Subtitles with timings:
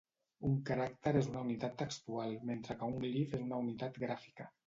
[0.47, 4.51] Un caràcter és una unitat textual mentre que un glif és una unitat gràfica.